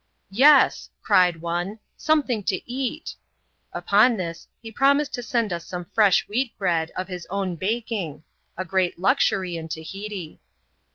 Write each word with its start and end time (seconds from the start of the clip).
"Yes," 0.47 0.89
cried 1.03 1.41
one," 1.43 1.77
something 1.95 2.41
to 2.45 2.59
eat." 2.67 3.13
Upon 3.71 4.17
this, 4.17 4.47
he 4.59 4.71
pro 4.71 4.93
mised 4.93 5.11
to 5.11 5.21
send 5.21 5.53
us 5.53 5.67
some 5.67 5.85
fresh 5.93 6.27
wheat 6.27 6.57
bread, 6.57 6.91
of 6.95 7.07
his 7.07 7.27
own 7.29 7.55
baking; 7.55 8.23
a 8.57 8.65
great 8.65 8.97
luxury 8.97 9.57
in 9.57 9.67
Tahiti. 9.67 10.39